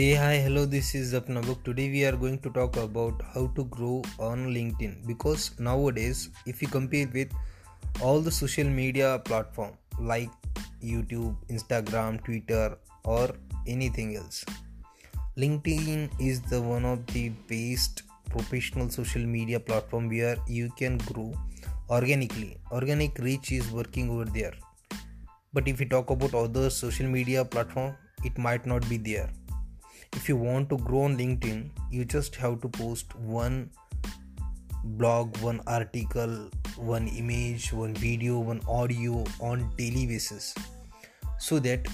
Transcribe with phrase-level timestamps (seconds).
[0.00, 1.62] Hey, hi, hello, this is Apnabuk.
[1.62, 6.62] Today we are going to talk about how to grow on LinkedIn because nowadays, if
[6.62, 7.28] you compare with
[8.00, 10.30] all the social media platform like
[10.82, 13.28] YouTube, Instagram, Twitter, or
[13.66, 14.42] anything else,
[15.36, 21.34] LinkedIn is the one of the best professional social media platform where you can grow
[21.90, 22.56] organically.
[22.72, 24.54] Organic reach is working over there.
[25.52, 29.28] But if you talk about other social media platform, it might not be there
[30.14, 33.70] if you want to grow on linkedin you just have to post one
[34.84, 40.54] blog one article one image one video one audio on daily basis
[41.38, 41.86] so that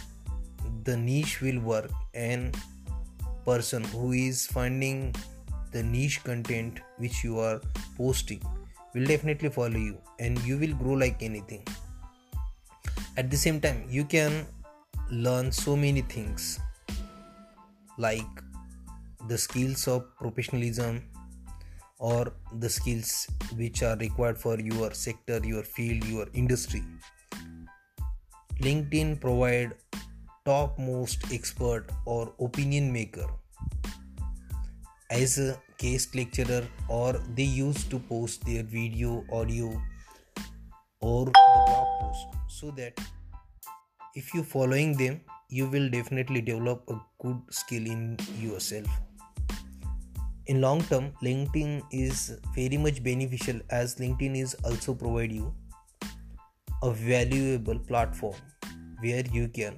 [0.84, 2.56] the niche will work and
[3.45, 5.14] person who is finding
[5.73, 7.61] the niche content which you are
[7.97, 8.42] posting
[8.95, 11.62] will definitely follow you and you will grow like anything.
[13.17, 14.47] At the same time you can
[15.11, 16.59] learn so many things
[17.98, 18.42] like
[19.28, 21.02] the skills of professionalism
[21.98, 26.83] or the skills which are required for your sector your field your industry.
[28.61, 29.75] Linkedin provide
[30.44, 33.27] topmost expert or opinion maker.
[35.10, 39.81] As a guest lecturer or they used to post their video audio
[41.00, 41.33] or the
[41.66, 42.98] blog post so that
[44.14, 48.86] if you following them you will definitely develop a good skill in yourself.
[50.47, 55.53] In long term linkedin is very much beneficial as linkedin is also provide you
[56.83, 58.36] a valuable platform
[59.00, 59.77] where you can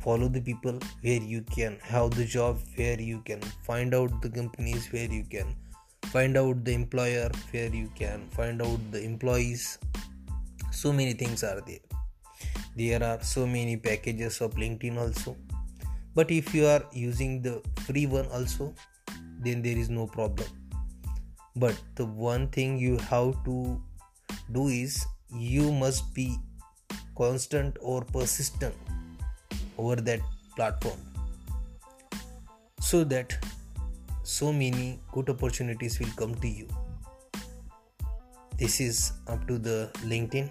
[0.00, 4.28] follow the people where you can have the job where you can find out the
[4.28, 5.54] companies where you can
[6.12, 9.78] find out the employer where you can find out the employees.
[10.70, 11.93] So many things are there
[12.76, 15.36] there are so many packages of linkedin also.
[16.14, 18.74] But if you are using the free one also
[19.40, 20.48] then there is no problem.
[21.56, 23.80] But the one thing you have to
[24.52, 26.36] do is you must be
[27.16, 28.74] constant or persistent
[29.78, 30.20] over that
[30.56, 30.98] platform.
[32.80, 33.36] So that
[34.22, 36.68] so many good opportunities will come to you.
[38.58, 40.50] This is up to the linkedin